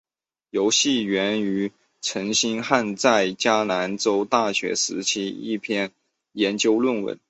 [0.49, 3.25] 游戏源于陈星汉在
[3.67, 5.91] 南加州大学时期的一篇
[6.31, 7.19] 研究论文。